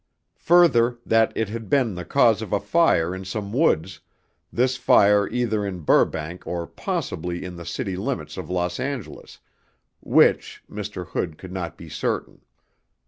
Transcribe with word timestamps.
Further, 0.39 0.97
that 1.05 1.31
it 1.35 1.49
had 1.49 1.69
been 1.69 1.93
the 1.93 2.03
cause 2.03 2.41
of 2.41 2.51
a 2.51 2.59
fire 2.59 3.13
in 3.13 3.23
some 3.23 3.53
woods, 3.53 3.99
this 4.51 4.75
fire 4.75 5.29
either 5.29 5.63
in 5.63 5.81
Burbank 5.81 6.47
or 6.47 6.65
possibly 6.65 7.45
in 7.45 7.55
the 7.55 7.67
city 7.67 7.95
limits 7.95 8.35
of 8.35 8.49
Los 8.49 8.79
Angeles, 8.79 9.37
which 9.99 10.63
Mr. 10.67 11.05
Hood 11.09 11.37
could 11.37 11.51
not 11.51 11.77
be 11.77 11.87
certain. 11.87 12.41